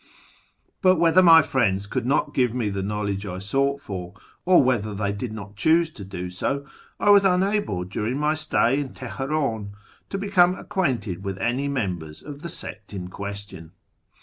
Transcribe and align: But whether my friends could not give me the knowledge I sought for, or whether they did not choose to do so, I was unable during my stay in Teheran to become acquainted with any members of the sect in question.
But 0.81 0.95
whether 0.95 1.21
my 1.21 1.43
friends 1.43 1.85
could 1.85 2.07
not 2.07 2.33
give 2.33 2.55
me 2.55 2.69
the 2.71 2.81
knowledge 2.81 3.23
I 3.27 3.37
sought 3.37 3.79
for, 3.79 4.15
or 4.45 4.63
whether 4.63 4.95
they 4.95 5.11
did 5.11 5.31
not 5.31 5.55
choose 5.55 5.91
to 5.91 6.03
do 6.03 6.31
so, 6.31 6.65
I 6.99 7.11
was 7.11 7.23
unable 7.23 7.83
during 7.83 8.17
my 8.17 8.33
stay 8.33 8.79
in 8.79 8.95
Teheran 8.95 9.73
to 10.09 10.17
become 10.17 10.55
acquainted 10.55 11.23
with 11.23 11.37
any 11.37 11.67
members 11.67 12.23
of 12.23 12.41
the 12.41 12.49
sect 12.49 12.93
in 12.93 13.09
question. 13.09 13.73